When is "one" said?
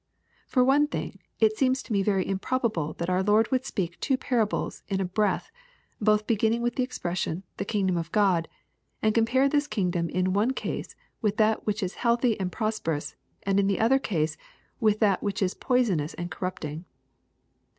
0.63-0.87, 10.33-10.53